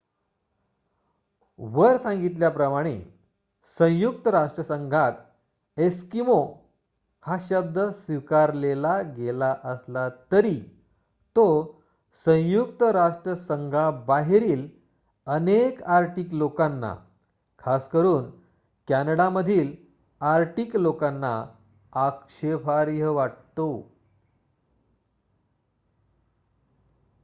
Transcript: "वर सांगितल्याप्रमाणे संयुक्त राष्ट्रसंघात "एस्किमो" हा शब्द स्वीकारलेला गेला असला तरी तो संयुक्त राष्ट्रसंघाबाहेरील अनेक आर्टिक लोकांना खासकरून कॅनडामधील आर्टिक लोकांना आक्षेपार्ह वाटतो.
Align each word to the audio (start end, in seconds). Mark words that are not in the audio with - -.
"वर 1.59 1.97
सांगितल्याप्रमाणे 1.97 2.99
संयुक्त 3.77 4.27
राष्ट्रसंघात 4.27 5.11
"एस्किमो" 5.77 6.69
हा 7.23 7.37
शब्द 7.41 7.79
स्वीकारलेला 7.79 9.01
गेला 9.01 9.55
असला 9.63 10.09
तरी 10.31 10.59
तो 11.35 11.45
संयुक्त 12.25 12.83
राष्ट्रसंघाबाहेरील 12.83 14.67
अनेक 15.27 15.83
आर्टिक 15.83 16.33
लोकांना 16.33 16.95
खासकरून 17.59 18.29
कॅनडामधील 18.87 19.75
आर्टिक 20.21 20.75
लोकांना 20.75 21.45
आक्षेपार्ह 21.93 23.09
वाटतो. 23.09 23.91